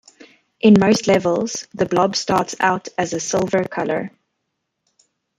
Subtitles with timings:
[0.59, 4.09] In most levels, the blob starts out as a silver color.